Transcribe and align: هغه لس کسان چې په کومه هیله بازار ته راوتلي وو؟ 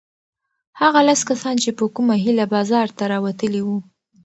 هغه 0.81 0.99
لس 1.07 1.21
کسان 1.29 1.55
چې 1.63 1.69
په 1.77 1.85
کومه 1.95 2.15
هیله 2.23 2.45
بازار 2.55 2.87
ته 2.97 3.03
راوتلي 3.13 3.61
وو؟ 3.63 3.77